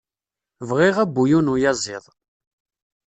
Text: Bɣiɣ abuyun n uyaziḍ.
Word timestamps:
Bɣiɣ 0.69 0.95
abuyun 1.03 1.47
n 1.51 1.51
uyaziḍ. 1.53 2.05